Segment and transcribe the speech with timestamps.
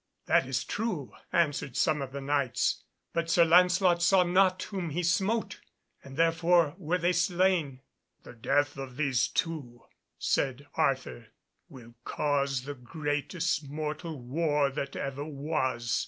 [0.25, 5.03] "That is true," answered some of the Knights, "but Sir Lancelot saw not whom he
[5.03, 5.61] smote,
[6.03, 7.81] and therefore were they slain."
[8.23, 9.83] "The death of those two,"
[10.17, 11.27] said Arthur,
[11.69, 15.99] "will cause the greatest mortal war that ever was.